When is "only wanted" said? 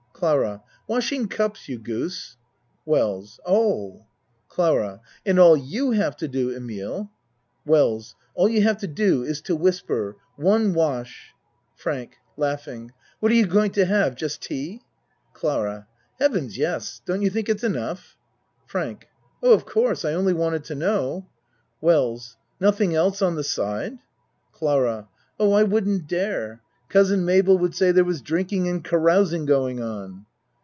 20.13-20.63